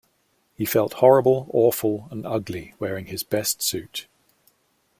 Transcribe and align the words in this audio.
He 0.55 0.65
felt 0.65 0.93
horrible, 0.93 1.45
awful, 1.53 2.07
and 2.09 2.25
ugly 2.25 2.73
wearing 2.79 3.05
his 3.05 3.21
best 3.21 3.61
suit. 3.61 4.07